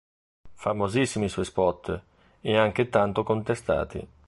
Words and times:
Famosissimi 0.55 1.25
i 1.25 1.29
suoi 1.29 1.45
spot, 1.45 2.01
e 2.41 2.57
anche 2.57 2.89
tanto 2.89 3.21
contestati. 3.21 4.07